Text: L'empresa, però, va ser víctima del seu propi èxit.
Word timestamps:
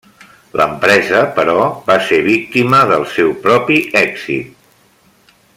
L'empresa, 0.59 1.19
però, 1.35 1.67
va 1.91 1.99
ser 2.07 2.19
víctima 2.29 2.81
del 2.95 3.07
seu 3.19 3.33
propi 3.47 3.81
èxit. 4.05 5.41